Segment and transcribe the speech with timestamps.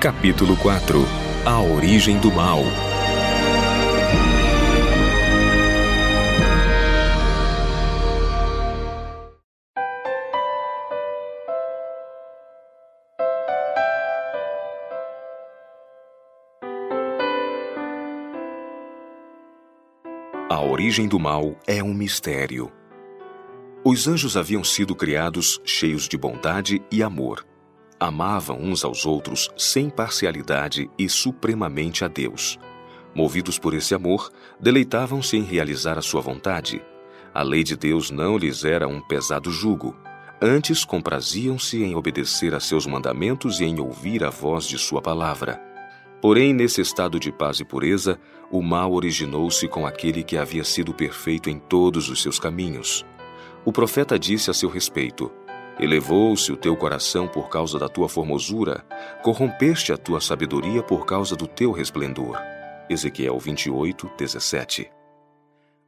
[0.00, 1.04] Capítulo 4
[1.44, 2.60] A origem do mal
[20.48, 22.70] A origem do mal é um mistério.
[23.84, 27.47] Os anjos haviam sido criados cheios de bondade e amor.
[28.00, 32.56] Amavam uns aos outros sem parcialidade e supremamente a Deus.
[33.12, 34.30] Movidos por esse amor,
[34.60, 36.80] deleitavam-se em realizar a sua vontade.
[37.34, 39.96] A lei de Deus não lhes era um pesado jugo.
[40.40, 45.60] Antes compraziam-se em obedecer a seus mandamentos e em ouvir a voz de sua palavra.
[46.22, 50.94] Porém, nesse estado de paz e pureza, o mal originou-se com aquele que havia sido
[50.94, 53.04] perfeito em todos os seus caminhos.
[53.64, 55.30] O profeta disse a seu respeito:
[55.80, 58.84] Elevou-se o teu coração por causa da tua formosura,
[59.22, 62.36] corrompeste a tua sabedoria por causa do teu resplendor.
[62.90, 64.90] Ezequiel 28, 17.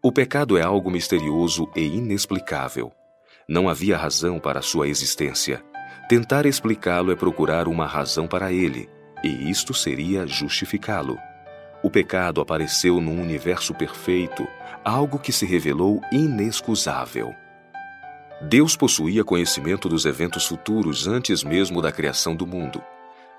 [0.02, 2.92] O pecado é algo misterioso e inexplicável.
[3.48, 5.62] Não havia razão para sua existência.
[6.08, 8.88] Tentar explicá-lo é procurar uma razão para ele
[9.22, 11.18] e isto seria justificá-lo.
[11.82, 14.46] O pecado apareceu num universo perfeito,
[14.84, 17.34] algo que se revelou inexcusável.
[18.40, 22.82] Deus possuía conhecimento dos eventos futuros antes mesmo da criação do mundo.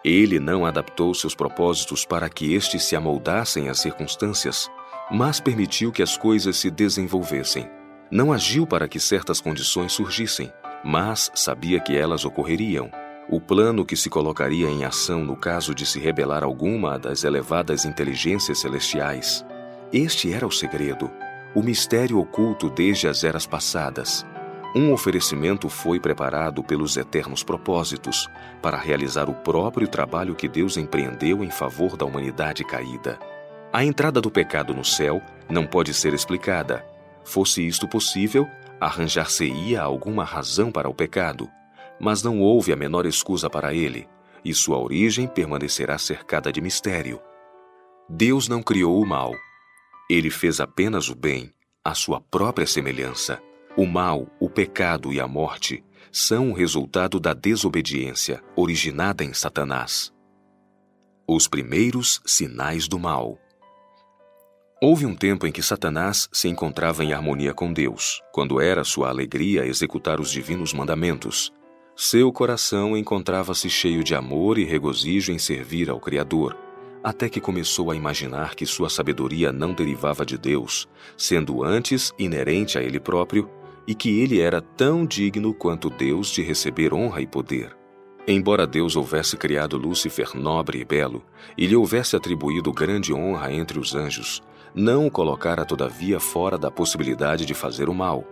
[0.04, 4.70] Ele não adaptou seus propósitos para que estes se amoldassem às circunstâncias,
[5.10, 7.70] mas permitiu que as coisas se desenvolvessem.
[8.12, 10.52] Não agiu para que certas condições surgissem,
[10.84, 12.92] mas sabia que elas ocorreriam
[13.30, 17.86] o plano que se colocaria em ação no caso de se rebelar alguma das elevadas
[17.86, 19.46] inteligências celestiais.
[19.94, 21.10] Este era o segredo,
[21.56, 24.26] o mistério oculto desde as eras passadas.
[24.74, 28.30] Um oferecimento foi preparado pelos eternos propósitos
[28.62, 33.20] para realizar o próprio trabalho que Deus empreendeu em favor da humanidade caída.
[33.74, 36.86] A entrada do pecado no céu não pode ser explicada.
[37.24, 38.48] Fosse isto possível,
[38.80, 41.50] arranjar-se-ia alguma razão para o pecado
[42.02, 44.10] mas não houve a menor escusa para ele,
[44.44, 47.22] e sua origem permanecerá cercada de mistério.
[48.10, 49.36] Deus não criou o mal.
[50.10, 51.54] Ele fez apenas o bem,
[51.86, 53.40] à sua própria semelhança.
[53.78, 60.14] O mal, o pecado e a morte são o resultado da desobediência originada em Satanás.
[61.26, 63.40] Os primeiros sinais do mal.
[64.82, 69.08] Houve um tempo em que Satanás se encontrava em harmonia com Deus, quando era sua
[69.08, 71.54] alegria executar os divinos mandamentos,
[71.96, 76.58] seu coração encontrava-se cheio de amor e regozijo em servir ao Criador,
[77.04, 82.78] até que começou a imaginar que sua sabedoria não derivava de Deus, sendo antes inerente
[82.78, 83.50] a ele próprio,
[83.88, 87.76] e que ele era tão digno quanto Deus de receber honra e poder.
[88.28, 91.24] Embora Deus houvesse criado Lúcifer nobre e belo,
[91.58, 94.42] e lhe houvesse atribuído grande honra entre os anjos,
[94.76, 98.24] não o colocara todavia fora da possibilidade de fazer o mal.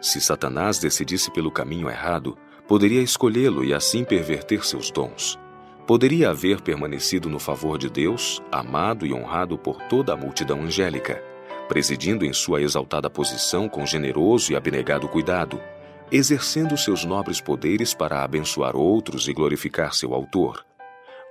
[0.00, 2.36] Se Satanás decidisse pelo caminho errado,
[2.68, 5.38] poderia escolhê-lo e assim perverter seus dons.
[5.86, 11.22] Poderia haver permanecido no favor de Deus, amado e honrado por toda a multidão angélica,
[11.68, 15.60] presidindo em sua exaltada posição com generoso e abnegado cuidado,
[16.10, 20.64] exercendo seus nobres poderes para abençoar outros e glorificar seu autor.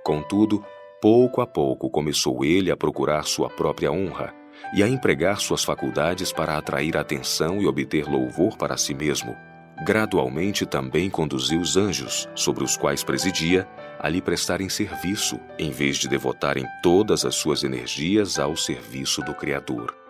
[0.04, 0.64] Contudo,
[1.00, 4.34] pouco a pouco começou ele a procurar sua própria honra
[4.74, 9.36] e a empregar suas faculdades para atrair atenção e obter louvor para si mesmo
[9.82, 13.66] gradualmente também conduziu os anjos, sobre os quais presidia,
[13.98, 19.34] a lhe prestarem serviço, em vez de devotarem todas as suas energias ao serviço do
[19.34, 20.03] Criador.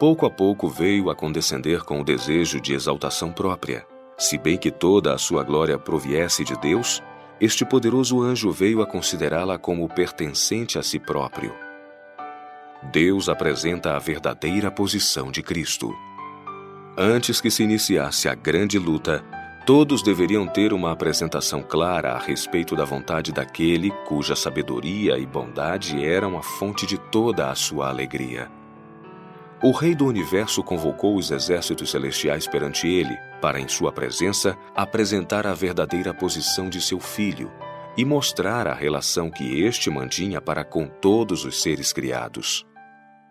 [0.00, 3.86] Pouco a pouco veio a condescender com o desejo de exaltação própria.
[4.16, 7.02] Se bem que toda a sua glória proviesse de Deus,
[7.38, 11.54] este poderoso anjo veio a considerá-la como pertencente a si próprio.
[12.90, 15.94] Deus apresenta a verdadeira posição de Cristo.
[16.96, 19.22] Antes que se iniciasse a grande luta,
[19.66, 26.02] todos deveriam ter uma apresentação clara a respeito da vontade daquele cuja sabedoria e bondade
[26.02, 28.59] eram a fonte de toda a sua alegria.
[29.62, 35.46] O Rei do Universo convocou os exércitos celestiais perante ele, para, em sua presença, apresentar
[35.46, 37.52] a verdadeira posição de seu filho
[37.94, 42.64] e mostrar a relação que este mantinha para com todos os seres criados.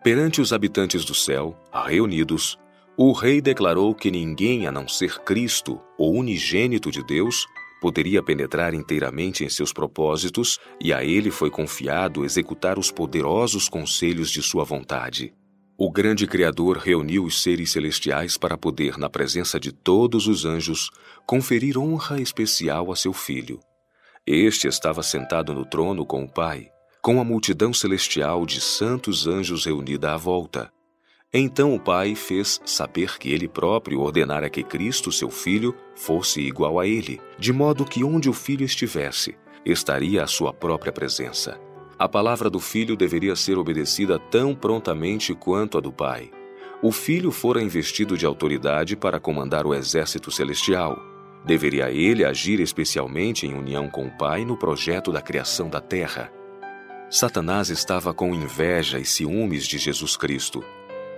[0.04, 2.60] Perante os habitantes do céu, reunidos,
[2.96, 7.48] o rei declarou que ninguém a não ser Cristo, o unigênito de Deus,
[7.81, 14.30] poderia penetrar inteiramente em seus propósitos e a ele foi confiado executar os poderosos conselhos
[14.30, 15.34] de sua vontade.
[15.81, 20.90] O grande Criador reuniu os seres celestiais para poder, na presença de todos os anjos,
[21.26, 23.62] conferir honra especial a seu filho.
[24.28, 26.68] Este estava sentado no trono com o Pai,
[27.02, 30.70] com a multidão celestial de santos anjos reunida à volta.
[31.34, 36.78] Então o Pai fez saber que ele próprio ordenara que Cristo, seu Filho, fosse igual
[36.78, 41.58] a ele, de modo que onde o Filho estivesse, estaria a sua própria presença.
[42.00, 46.31] A palavra do Filho deveria ser obedecida tão prontamente quanto a do Pai.
[46.81, 50.98] O Filho fora investido de autoridade para comandar o exército celestial.
[51.46, 56.31] Deveria ele agir especialmente em união com o Pai no projeto da criação da terra.
[57.10, 60.63] Satanás estava com inveja e ciúmes de Jesus Cristo.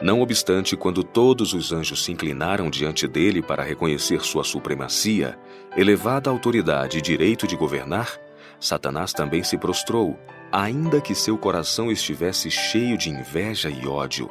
[0.02, 5.38] Não obstante, quando todos os anjos se inclinaram diante dele para reconhecer sua supremacia,
[5.78, 8.18] elevada autoridade e direito de governar,
[8.62, 10.20] Satanás também se prostrou,
[10.52, 14.30] ainda que seu coração estivesse cheio de inveja e ódio.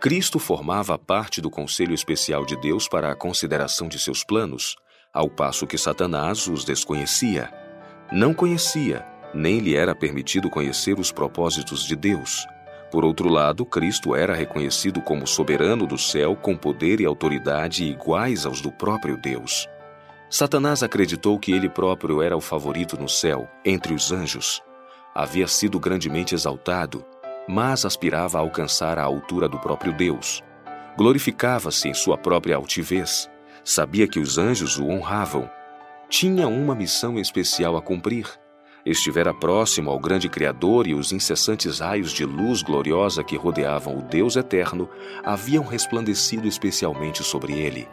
[0.00, 4.74] Cristo formava parte do conselho especial de Deus para a consideração de seus planos,
[5.14, 7.48] ao passo que Satanás os desconhecia.
[8.10, 12.46] Não conhecia, nem lhe era permitido conhecer os propósitos de Deus.
[12.90, 18.44] Por outro lado, Cristo era reconhecido como soberano do céu com poder e autoridade iguais
[18.44, 19.68] aos do próprio Deus.
[20.32, 24.62] Satanás acreditou que ele próprio era o favorito no céu, entre os anjos.
[25.12, 27.04] Havia sido grandemente exaltado,
[27.48, 30.40] mas aspirava a alcançar a altura do próprio Deus.
[30.96, 33.28] Glorificava-se em sua própria altivez.
[33.64, 35.50] Sabia que os anjos o honravam.
[36.08, 38.28] Tinha uma missão especial a cumprir.
[38.86, 44.02] Estivera próximo ao grande Criador e os incessantes raios de luz gloriosa que rodeavam o
[44.02, 44.88] Deus eterno
[45.24, 47.88] haviam resplandecido especialmente sobre ele.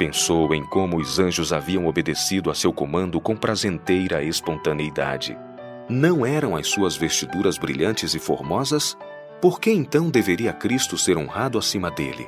[0.00, 5.36] Pensou em como os anjos haviam obedecido a seu comando com prazenteira espontaneidade.
[5.90, 8.96] Não eram as suas vestiduras brilhantes e formosas?
[9.42, 12.26] Por que então deveria Cristo ser honrado acima dele?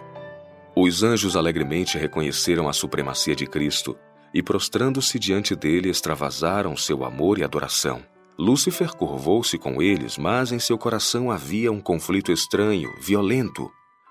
[0.76, 3.96] Os anjos alegremente reconheceram a supremacia de Cristo
[4.34, 8.02] e, prostrando-se diante dele, extravasaram seu amor e adoração.
[8.38, 13.70] Lúcifer curvou-se com eles, mas em seu coração havia um conflito estranho, violento.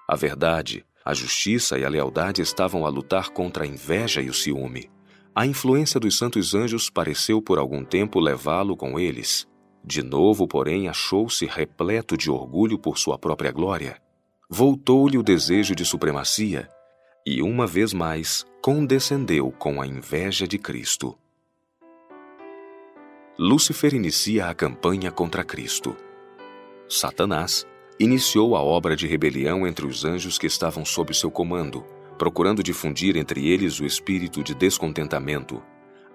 [0.09, 4.33] A verdade, a justiça e a lealdade estavam a lutar contra a inveja e o
[4.33, 4.89] ciúme.
[5.33, 9.47] A influência dos santos anjos pareceu por algum tempo levá-lo com eles.
[9.83, 13.99] De novo, porém, achou-se repleto de orgulho por sua própria glória.
[14.49, 16.69] Voltou-lhe o desejo de supremacia
[17.25, 21.17] e, uma vez mais, condescendeu com a inveja de Cristo.
[23.39, 25.95] Lúcifer inicia a campanha contra Cristo.
[26.87, 27.65] Satanás
[28.03, 31.85] iniciou a obra de rebelião entre os anjos que estavam sob seu comando,
[32.17, 35.61] procurando difundir entre eles o espírito de descontentamento.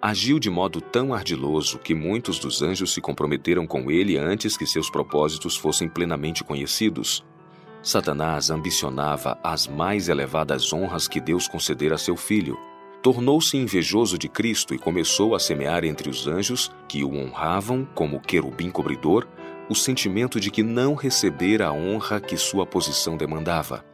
[0.02, 4.66] Agiu de modo tão ardiloso que muitos dos anjos se comprometeram com ele antes que
[4.66, 7.24] seus propósitos fossem plenamente conhecidos.
[7.82, 12.58] Satanás ambicionava as mais elevadas honras que Deus concedera a seu filho.
[13.00, 18.20] Tornou-se invejoso de Cristo e começou a semear entre os anjos, que o honravam como
[18.20, 19.26] querubim cobridor,
[19.68, 23.84] o sentimento de que não recebera a honra que sua posição demandava.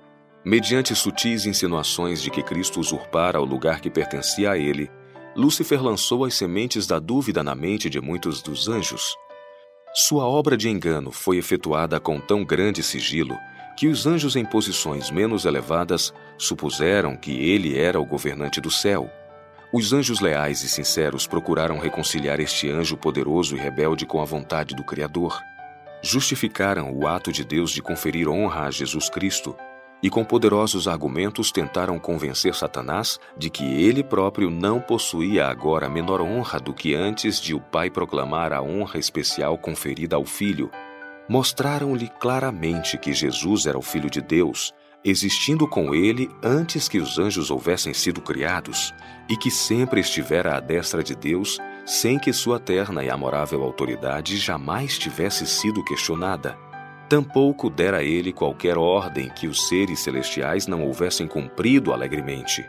[0.45, 4.91] Mediante sutis insinuações de que Cristo usurpara o lugar que pertencia a ele,
[5.35, 9.17] Lúcifer lançou as sementes da dúvida na mente de muitos dos anjos.
[9.95, 13.39] Sua obra de engano foi efetuada com tão grande sigilo
[13.77, 19.11] que os anjos em posições menos elevadas supuseram que ele era o governante do céu.
[19.73, 24.75] Os anjos leais e sinceros procuraram reconciliar este anjo poderoso e rebelde com a vontade
[24.75, 25.41] do Criador
[26.03, 29.57] justificaram o ato de Deus de conferir honra a Jesus Cristo
[30.03, 36.21] e, com poderosos argumentos, tentaram convencer Satanás de que ele próprio não possuía agora menor
[36.21, 40.71] honra do que antes de o Pai proclamar a honra especial conferida ao Filho.
[41.29, 47.17] Mostraram-lhe claramente que Jesus era o Filho de Deus, existindo com ele antes que os
[47.17, 48.93] anjos houvessem sido criados,
[49.29, 54.37] e que sempre estivera à destra de Deus sem que sua terna e amorável autoridade
[54.37, 56.57] jamais tivesse sido questionada.
[57.09, 62.65] Tampouco dera ele qualquer ordem que os seres celestiais não houvessem cumprido alegremente.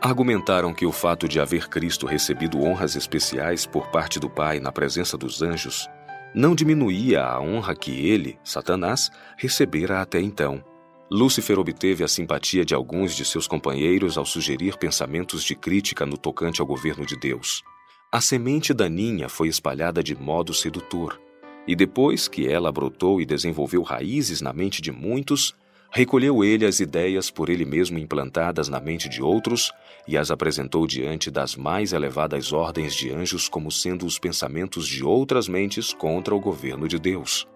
[0.00, 4.72] Argumentaram que o fato de haver Cristo recebido honras especiais por parte do Pai na
[4.72, 5.88] presença dos anjos
[6.34, 10.62] não diminuía a honra que ele, Satanás, recebera até então.
[11.10, 16.16] Lúcifer obteve a simpatia de alguns de seus companheiros ao sugerir pensamentos de crítica no
[16.16, 17.64] tocante ao governo de Deus.
[18.12, 21.20] A semente daninha foi espalhada de modo sedutor,
[21.64, 25.54] e depois que ela brotou e desenvolveu raízes na mente de muitos,
[25.92, 29.70] recolheu ele as ideias por ele mesmo implantadas na mente de outros
[30.08, 35.04] e as apresentou diante das mais elevadas ordens de anjos como sendo os pensamentos de
[35.04, 37.46] outras mentes contra o governo de Deus.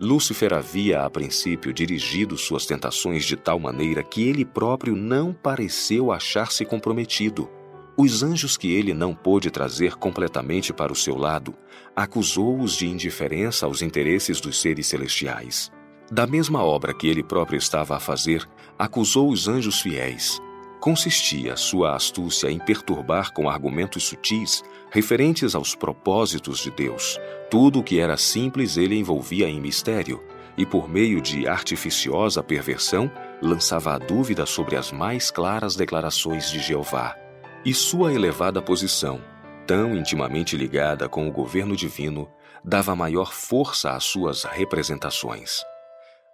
[0.00, 6.10] Lúcifer havia, a princípio, dirigido suas tentações de tal maneira que ele próprio não pareceu
[6.10, 7.48] achar-se comprometido
[7.96, 11.54] Os anjos que ele não pôde trazer completamente para o seu lado,
[11.94, 15.70] acusou-os de indiferença aos interesses dos seres celestiais.
[16.10, 20.42] Da mesma obra que ele próprio estava a fazer, acusou os anjos fiéis.
[20.80, 27.18] Consistia sua astúcia em perturbar com argumentos sutis referentes aos propósitos de Deus.
[27.48, 30.20] Tudo o que era simples ele envolvia em mistério,
[30.58, 33.10] e por meio de artificiosa perversão,
[33.40, 37.23] lançava a dúvida sobre as mais claras declarações de Jeová.
[37.66, 39.22] E sua elevada posição,
[39.66, 42.28] tão intimamente ligada com o governo divino,
[42.62, 45.62] dava maior força às suas representações.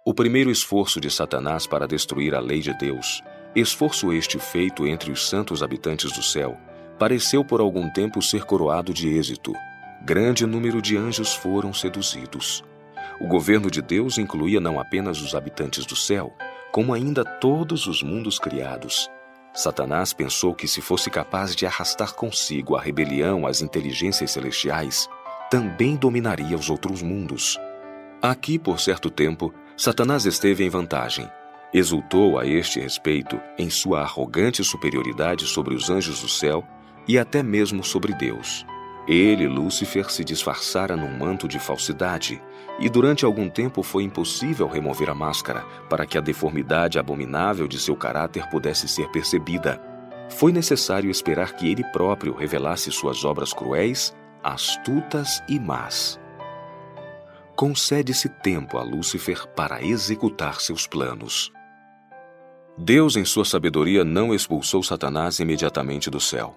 [0.05, 3.23] O primeiro esforço de Satanás para destruir a lei de Deus,
[3.55, 6.57] esforço este feito entre os santos habitantes do céu,
[6.99, 9.53] pareceu por algum tempo ser coroado de êxito.
[10.03, 12.61] Grande número de anjos foram seduzidos.
[13.21, 16.33] O governo de Deus incluía não apenas os habitantes do céu,
[16.73, 19.09] como ainda todos os mundos criados.
[19.53, 25.09] Satanás pensou que, se fosse capaz de arrastar consigo a rebelião às inteligências celestiais,
[25.49, 27.59] também dominaria os outros mundos.
[28.21, 31.29] Aqui, por certo tempo, Satanás esteve em vantagem.
[31.73, 36.63] Exultou a este respeito em sua arrogante superioridade sobre os anjos do céu
[37.07, 38.65] e até mesmo sobre Deus.
[39.07, 42.41] Ele, Lúcifer, se disfarçara num manto de falsidade,
[42.79, 47.79] e durante algum tempo foi impossível remover a máscara para que a deformidade abominável de
[47.79, 49.81] seu caráter pudesse ser percebida.
[50.29, 56.21] Foi necessário esperar que ele próprio revelasse suas obras cruéis, astutas e más
[57.61, 61.51] concede-se tempo a Lúcifer para executar seus planos.
[62.75, 66.55] Deus, em sua sabedoria, não expulsou Satanás imediatamente do céu.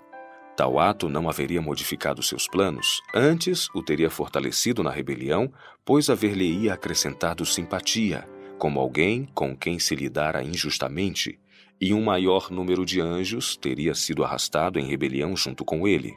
[0.56, 5.52] Tal ato não haveria modificado seus planos, antes o teria fortalecido na rebelião,
[5.84, 11.40] pois haver-lhe-ia acrescentado simpatia, como alguém com quem se lidara injustamente,
[11.80, 16.16] e um maior número de anjos teria sido arrastado em rebelião junto com ele.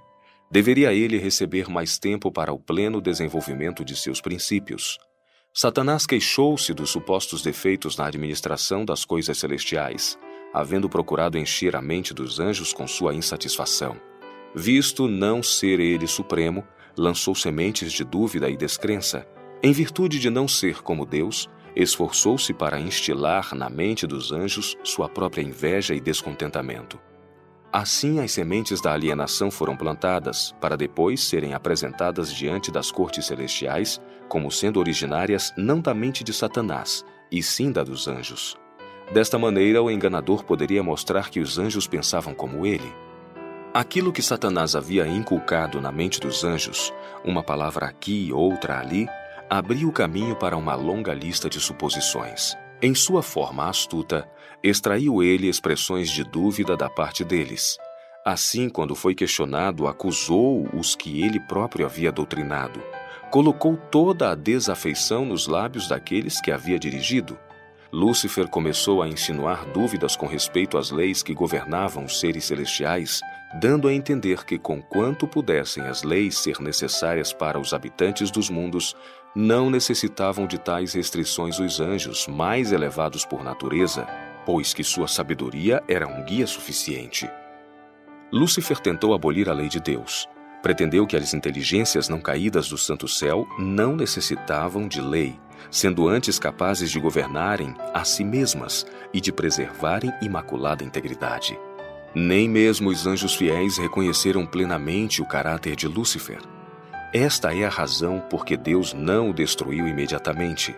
[0.52, 5.00] Deveria ele receber mais tempo para o pleno desenvolvimento de seus princípios.
[5.52, 10.18] Satanás queixou-se dos supostos defeitos na administração das coisas celestiais,
[10.54, 14.00] havendo procurado encher a mente dos anjos com sua insatisfação.
[14.56, 16.64] Visto não ser ele supremo,
[16.98, 19.28] lançou sementes de dúvida e descrença.
[19.62, 25.08] Em virtude de não ser como Deus, esforçou-se para instilar na mente dos anjos sua
[25.08, 27.00] própria inveja e descontentamento.
[27.72, 34.02] Assim, as sementes da alienação foram plantadas, para depois serem apresentadas diante das cortes celestiais,
[34.28, 38.58] como sendo originárias não da mente de Satanás, e sim da dos anjos.
[39.14, 42.92] Desta maneira, o enganador poderia mostrar que os anjos pensavam como ele.
[43.78, 46.92] Aquilo que Satanás havia inculcado na mente dos anjos,
[47.24, 49.08] uma palavra aqui e outra ali,
[49.48, 52.58] abriu o caminho para uma longa lista de suposições.
[52.82, 54.28] Em sua forma astuta,
[54.64, 57.78] extraiu ele expressões de dúvida da parte deles.
[58.26, 62.82] Assim, quando foi questionado, acusou os que ele próprio havia doutrinado.
[63.30, 67.38] Colocou toda a desafeição nos lábios daqueles que havia dirigido.
[67.94, 73.22] Lúcifer começou a insinuar dúvidas com respeito às leis que governavam os seres celestiais,
[73.54, 78.96] dando a entender que, conquanto pudessem as leis ser necessárias para os habitantes dos mundos,
[79.36, 84.08] não necessitavam de tais restrições os anjos mais elevados por natureza,
[84.46, 87.30] pois que sua sabedoria era um guia suficiente.
[88.32, 90.28] Lúcifer tentou abolir a lei de Deus.
[90.62, 95.40] Pretendeu que as inteligências não caídas do santo céu não necessitavam de lei,
[95.72, 101.58] sendo antes capazes de governarem a si mesmas e de preservarem imaculada integridade.
[102.20, 106.40] Nem mesmo os anjos fiéis reconheceram plenamente o caráter de Lúcifer.
[107.14, 110.76] Esta é a razão por que Deus não o destruiu imediatamente.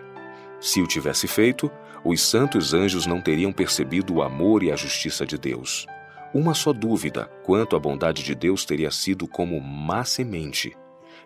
[0.60, 1.72] Se o tivesse feito,
[2.04, 5.86] os santos anjos não teriam percebido o amor e a justiça de Deus.
[6.34, 10.76] Uma só dúvida quanto à bondade de Deus teria sido como má semente,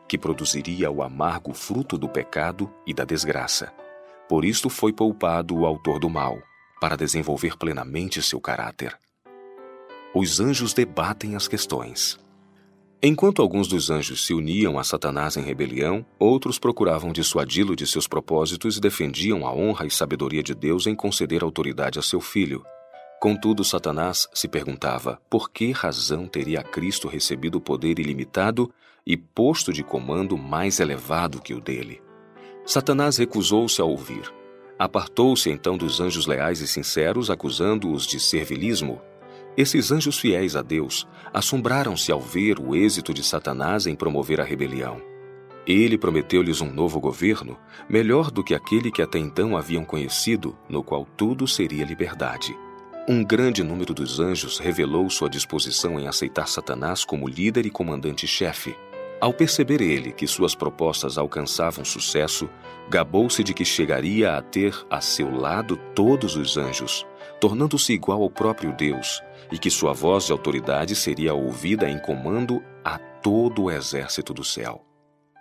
[0.06, 3.72] que produziria o amargo fruto do pecado e da desgraça.
[4.28, 6.38] Por isto foi poupado o autor do mal,
[6.80, 8.96] para desenvolver plenamente seu caráter.
[10.16, 12.20] Os anjos debatem as questões.
[13.02, 18.06] Enquanto alguns dos anjos se uniam a Satanás em rebelião, outros procuravam dissuadi-lo de seus
[18.06, 22.64] propósitos e defendiam a honra e sabedoria de Deus em conceder autoridade a seu filho.
[23.20, 28.72] Contudo, Satanás se perguntava por que razão teria Cristo recebido poder ilimitado
[29.04, 32.00] e posto de comando mais elevado que o dele.
[32.64, 34.32] Satanás recusou-se a ouvir.
[34.78, 39.02] Apartou-se então dos anjos leais e sinceros, acusando-os de servilismo
[39.56, 44.44] esses anjos fiéis a Deus assombraram-se ao ver o êxito de Satanás em promover a
[44.44, 45.00] rebelião.
[45.66, 47.56] Ele prometeu-lhes um novo governo,
[47.88, 52.54] melhor do que aquele que até então haviam conhecido, no qual tudo seria liberdade.
[53.08, 58.76] Um grande número dos anjos revelou sua disposição em aceitar Satanás como líder e comandante-chefe.
[59.20, 62.48] Ao perceber ele que suas propostas alcançavam sucesso,
[62.90, 67.06] gabou-se de que chegaria a ter a seu lado todos os anjos,
[67.40, 72.62] tornando-se igual ao próprio Deus, e que sua voz de autoridade seria ouvida em comando
[72.84, 74.84] a todo o exército do céu.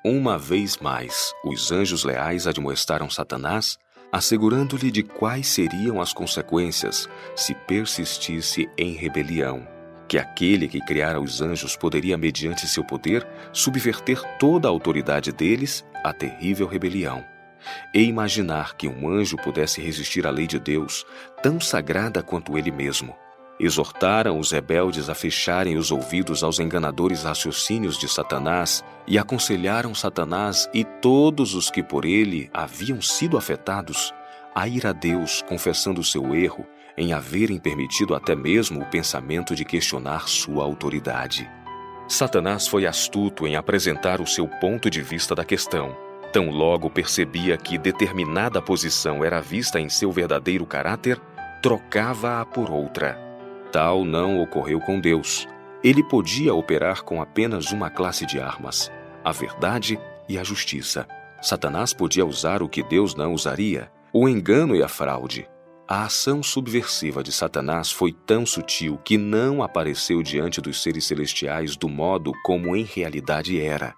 [0.06, 3.78] Uma vez mais, os anjos leais admoestaram Satanás
[4.14, 9.68] assegurando-lhe de quais seriam as consequências se persistisse em rebelião,
[10.08, 15.84] que aquele que criara os anjos poderia, mediante seu poder, subverter toda a autoridade deles
[16.04, 17.26] à terrível rebelião.
[17.92, 21.04] E imaginar que um anjo pudesse resistir à lei de Deus,
[21.42, 23.16] tão sagrada quanto ele mesmo,
[23.60, 30.70] exortaram os rebeldes a fecharem os ouvidos aos enganadores raciocínios de Satanás e aconselharam Satanás
[30.74, 34.14] e todos os que por ele haviam sido afetados
[34.56, 36.66] a ir a Deus confessando seu erro
[36.98, 41.50] em haverem permitido até mesmo o pensamento de questionar sua autoridade.
[42.08, 45.96] Satanás foi astuto em apresentar o seu ponto de vista da questão.
[46.32, 51.20] Tão logo percebia que determinada posição era vista em seu verdadeiro caráter,
[51.62, 53.33] trocava-a por outra
[53.74, 55.48] Tal não ocorreu com Deus.
[55.84, 58.92] Ele podia operar com apenas uma classe de armas:
[59.24, 60.00] a verdade
[60.30, 61.08] e a justiça.
[61.42, 65.50] Satanás podia usar o que Deus não usaria: o engano e a fraude.
[65.88, 71.76] A ação subversiva de Satanás foi tão sutil que não apareceu diante dos seres celestiais
[71.76, 73.96] do modo como em realidade era.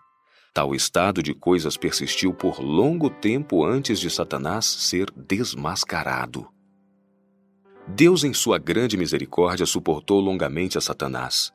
[0.53, 6.54] Tal estado de coisas persistiu por longo tempo antes de Satanás ser desmascarado.
[7.87, 11.53] Deus, em sua grande misericórdia, suportou longamente a Satanás.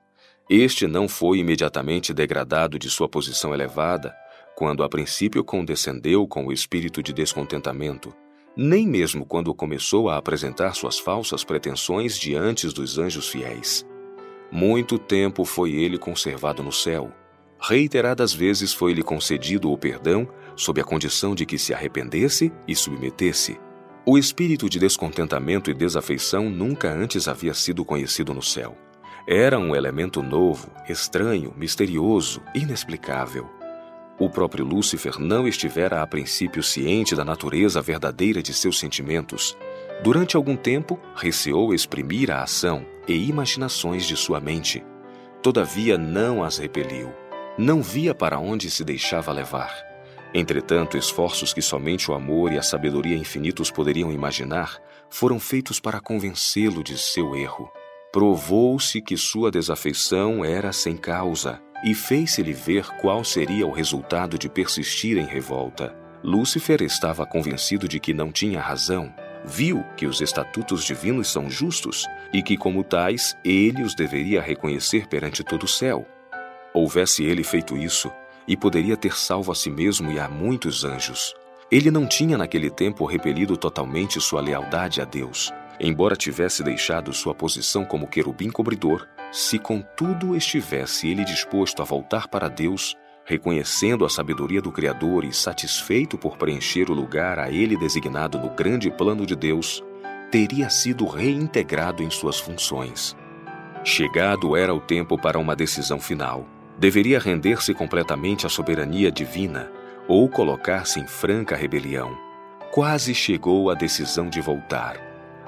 [0.48, 4.14] Este não foi imediatamente degradado de sua posição elevada,
[4.56, 8.14] quando a princípio condescendeu com o espírito de descontentamento,
[8.56, 13.86] nem mesmo quando começou a apresentar suas falsas pretensões diante dos anjos fiéis.
[14.52, 17.12] Muito tempo foi ele conservado no céu.
[17.60, 23.58] Reiteradas vezes foi-lhe concedido o perdão, sob a condição de que se arrependesse e submetesse.
[24.06, 28.76] O espírito de descontentamento e desafeição nunca antes havia sido conhecido no céu.
[29.28, 33.46] Era um elemento novo, estranho, misterioso, inexplicável.
[34.18, 39.56] O próprio Lúcifer não estivera a princípio ciente da natureza verdadeira de seus sentimentos.
[40.02, 44.82] Durante algum tempo, receou exprimir a ação e imaginações de sua mente.
[45.42, 47.12] Todavia, não as repeliu.
[47.58, 49.89] Não via para onde se deixava levar.
[50.32, 56.00] Entretanto, esforços que somente o amor e a sabedoria infinitos poderiam imaginar foram feitos para
[56.00, 57.70] convencê-lo de seu erro.
[58.12, 64.48] Provou-se que sua desafeição era sem causa e fez-se-lhe ver qual seria o resultado de
[64.48, 65.96] persistir em revolta.
[66.22, 69.12] Lúcifer estava convencido de que não tinha razão.
[69.44, 75.08] Viu que os estatutos divinos são justos e que, como tais, ele os deveria reconhecer
[75.08, 76.06] perante todo o céu.
[76.74, 78.12] Houvesse ele feito isso,
[78.50, 81.32] e poderia ter salvo a si mesmo e a muitos anjos.
[81.70, 87.32] Ele não tinha naquele tempo repelido totalmente sua lealdade a Deus, embora tivesse deixado sua
[87.32, 94.10] posição como querubim cobridor, se contudo estivesse ele disposto a voltar para Deus, reconhecendo a
[94.10, 99.24] sabedoria do Criador e satisfeito por preencher o lugar a ele designado no grande plano
[99.24, 99.80] de Deus,
[100.28, 103.16] teria sido reintegrado em suas funções.
[103.84, 109.70] Chegado era o tempo para uma decisão final deveria render-se completamente à soberania divina
[110.08, 112.16] ou colocar-se em franca rebelião.
[112.72, 114.96] Quase chegou à decisão de voltar,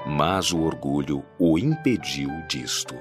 [0.05, 2.95] mas o orgulho o impediu disto.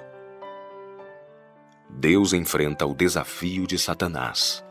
[1.90, 4.64] Deus enfrenta o desafio de Satanás.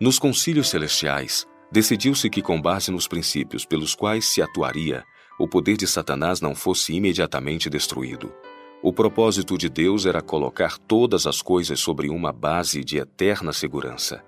[0.00, 5.02] Nos concílios celestiais, decidiu-se que, com base nos princípios pelos quais se atuaria,
[5.38, 8.32] o poder de Satanás não fosse imediatamente destruído.
[8.80, 14.22] O propósito de Deus era colocar todas as coisas sobre uma base de eterna segurança.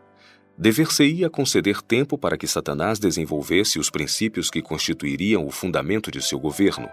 [0.58, 6.38] Dever-se-ia conceder tempo para que Satanás desenvolvesse os princípios que constituiriam o fundamento de seu
[6.38, 6.88] governo.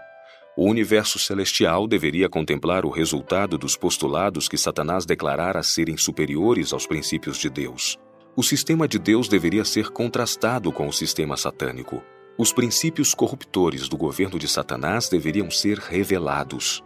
[0.56, 6.86] O universo celestial deveria contemplar o resultado dos postulados que Satanás declarara serem superiores aos
[6.86, 7.98] princípios de Deus.
[8.36, 12.04] O sistema de Deus deveria ser contrastado com o sistema satânico.
[12.38, 16.84] Os princípios corruptores do governo de Satanás deveriam ser revelados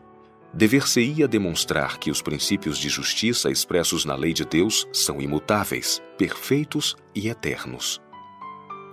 [0.53, 6.97] dever-se-ia demonstrar que os princípios de justiça expressos na lei de Deus são imutáveis, perfeitos
[7.15, 8.01] e eternos.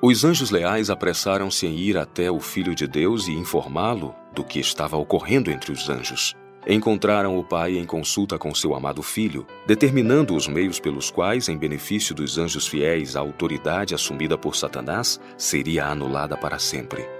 [0.01, 4.59] Os anjos leais apressaram-se em ir até o Filho de Deus e informá-lo do que
[4.59, 6.33] estava ocorrendo entre os anjos.
[6.65, 11.57] Encontraram o Pai em consulta com seu amado Filho, determinando os meios pelos quais, em
[11.57, 17.18] benefício dos anjos fiéis, a autoridade assumida por Satanás seria anulada para sempre.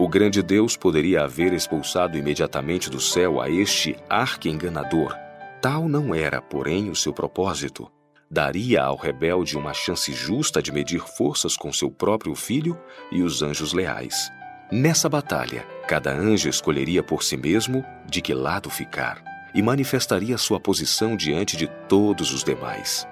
[0.00, 5.14] O grande Deus poderia haver expulsado imediatamente do céu a este arque-enganador.
[5.60, 7.86] Tal não era, porém, o seu propósito.
[8.30, 12.80] Daria ao rebelde uma chance justa de medir forças com seu próprio filho
[13.12, 14.32] e os anjos leais.
[14.72, 19.22] Nessa batalha, cada anjo escolheria por si mesmo de que lado ficar
[19.54, 23.06] e manifestaria sua posição diante de todos os demais.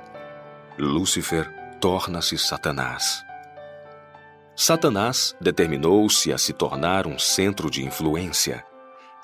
[0.79, 3.28] Lúcifer torna-se Satanás.
[4.61, 8.65] Satanás determinou-se a se tornar um centro de influência.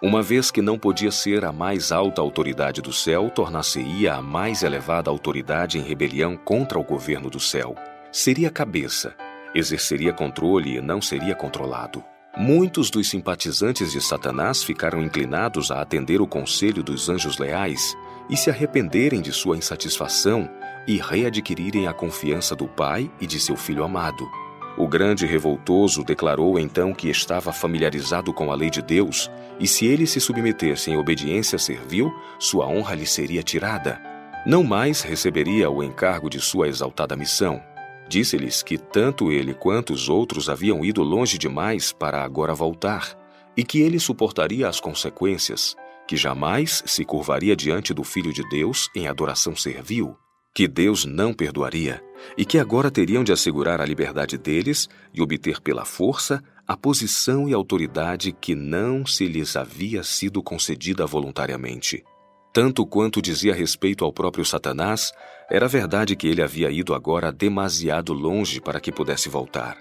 [0.00, 4.62] Uma vez que não podia ser a mais alta autoridade do céu, tornar-se-ia a mais
[4.62, 7.74] elevada autoridade em rebelião contra o governo do céu.
[8.12, 9.12] Seria cabeça,
[9.52, 12.04] exerceria controle e não seria controlado.
[12.36, 17.96] Muitos dos simpatizantes de Satanás ficaram inclinados a atender o conselho dos anjos leais
[18.30, 20.48] e se arrependerem de sua insatisfação
[20.86, 24.43] e readquirirem a confiança do Pai e de seu Filho amado.
[24.76, 29.87] O grande revoltoso declarou então que estava familiarizado com a lei de Deus e se
[29.87, 34.02] ele se submetesse em obediência servil, sua honra lhe seria tirada.
[34.44, 37.62] Não mais receberia o encargo de sua exaltada missão.
[38.08, 43.16] Disse-lhes que tanto ele quanto os outros haviam ido longe demais para agora voltar,
[43.56, 48.90] e que ele suportaria as consequências, que jamais se curvaria diante do Filho de Deus
[48.94, 50.18] em adoração servil,
[50.54, 52.00] que Deus não perdoaria,
[52.38, 57.48] e que agora teriam de assegurar a liberdade deles e obter pela força a posição
[57.48, 62.04] e autoridade que não se lhes havia sido concedida voluntariamente.
[62.52, 65.10] Tanto quanto dizia respeito ao próprio Satanás,
[65.50, 69.78] era verdade que ele havia ido agora demasiado longe para que pudesse voltar.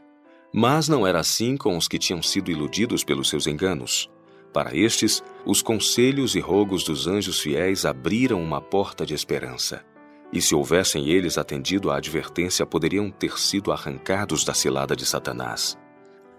[0.51, 4.09] Mas não era assim com os que tinham sido iludidos pelos seus enganos.
[4.51, 9.83] Para estes, os conselhos e rogos dos anjos fiéis abriram uma porta de esperança.
[10.34, 15.78] E se houvessem eles atendido à advertência, poderiam ter sido arrancados da cilada de Satanás.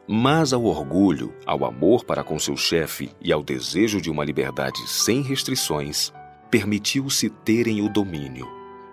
[0.06, 4.78] Mas ao orgulho, ao amor para com seu chefe e ao desejo de uma liberdade
[4.88, 6.12] sem restrições,
[6.50, 8.46] permitiu-se terem o domínio,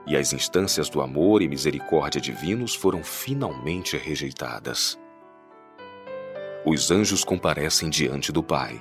[0.06, 4.98] e as instâncias do amor e misericórdia divinos foram finalmente rejeitadas.
[6.64, 8.80] Os anjos comparecem diante do Pai.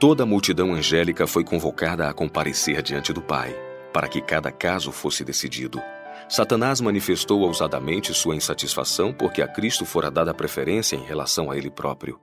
[0.00, 3.54] Toda a multidão angélica foi convocada a comparecer diante do Pai,
[3.92, 5.82] para que cada caso fosse decidido.
[6.28, 11.70] Satanás manifestou ousadamente sua insatisfação porque a Cristo fora dada preferência em relação a ele
[11.70, 12.20] próprio.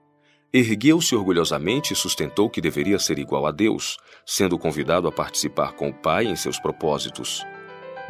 [0.53, 5.89] Ergueu-se orgulhosamente e sustentou que deveria ser igual a Deus, sendo convidado a participar com
[5.89, 7.45] o Pai em seus propósitos.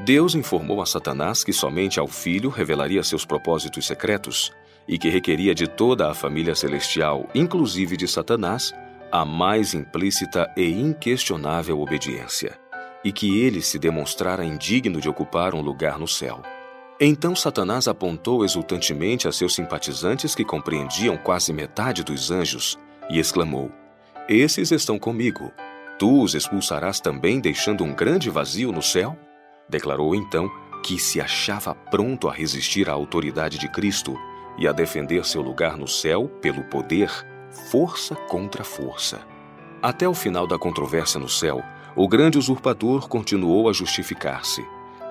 [0.03, 4.51] Deus informou a Satanás que somente ao Filho revelaria seus propósitos secretos
[4.87, 8.73] e que requeria de toda a família celestial, inclusive de Satanás,
[9.11, 12.59] a mais implícita e inquestionável obediência,
[13.05, 16.41] e que ele se demonstrara indigno de ocupar um lugar no céu.
[16.99, 23.71] Então Satanás apontou exultantemente a seus simpatizantes que compreendiam quase metade dos anjos e exclamou:
[24.27, 25.51] Esses estão comigo.
[25.99, 29.15] Tu os expulsarás também, deixando um grande vazio no céu?
[29.69, 30.49] Declarou então
[30.83, 34.17] que se achava pronto a resistir à autoridade de Cristo
[34.57, 37.09] e a defender seu lugar no céu pelo poder,
[37.71, 39.21] força contra força.
[39.81, 41.63] Até o final da controvérsia no céu,
[41.95, 44.65] o grande usurpador continuou a justificar-se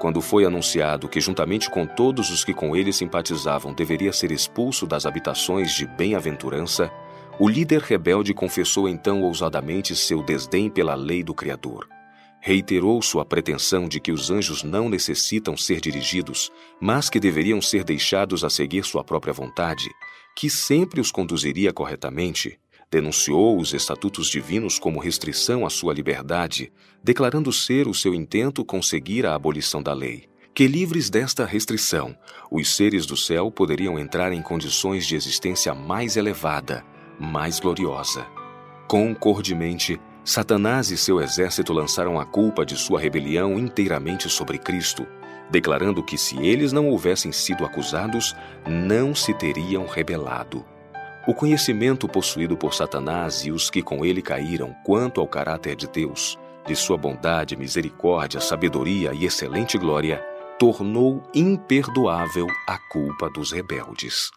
[0.04, 4.86] quando foi anunciado que, juntamente com todos os que com ele simpatizavam, deveria ser expulso
[4.86, 6.92] das habitações de bem-aventurança,
[7.40, 11.88] o líder rebelde confessou então ousadamente seu desdém pela lei do Criador.
[12.38, 17.82] Reiterou sua pretensão de que os anjos não necessitam ser dirigidos, mas que deveriam ser
[17.82, 19.88] deixados a seguir sua própria vontade,
[20.36, 22.58] que sempre os conduziria corretamente,
[22.94, 29.26] Denunciou os estatutos divinos como restrição à sua liberdade, declarando ser o seu intento conseguir
[29.26, 30.28] a abolição da lei.
[30.54, 32.16] Que livres desta restrição,
[32.48, 36.84] os seres do céu poderiam entrar em condições de existência mais elevada,
[37.18, 38.28] mais gloriosa.
[38.86, 45.04] Concordemente, Satanás e seu exército lançaram a culpa de sua rebelião inteiramente sobre Cristo,
[45.50, 50.64] declarando que se eles não houvessem sido acusados, não se teriam rebelado.
[51.26, 55.88] O conhecimento possuído por Satanás e os que com ele caíram quanto ao caráter de
[55.88, 60.22] Deus, de sua bondade, misericórdia, sabedoria e excelente glória,
[60.58, 64.30] tornou imperdoável a culpa dos rebeldes.